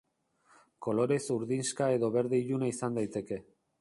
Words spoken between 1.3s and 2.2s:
urdinxka edo